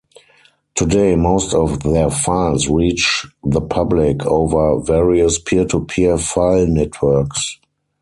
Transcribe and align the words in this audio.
Today 0.73 1.15
most 1.15 1.53
of 1.53 1.83
their 1.83 2.09
files 2.09 2.67
reach 2.67 3.27
the 3.43 3.61
public 3.61 4.25
over 4.25 4.79
various 4.79 5.37
peer-to-peer 5.37 6.17
file 6.17 6.65
networks. 6.65 7.59